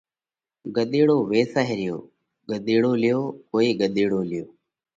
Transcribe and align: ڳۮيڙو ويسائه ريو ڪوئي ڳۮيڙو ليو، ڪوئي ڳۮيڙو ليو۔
ڳۮيڙو 0.75 1.17
ويسائه 1.31 1.73
ريو 1.79 1.97
ڪوئي 2.47 2.59
ڳۮيڙو 2.65 2.91
ليو، 3.03 3.19
ڪوئي 3.51 3.69
ڳۮيڙو 3.79 4.19
ليو۔ 4.29 4.45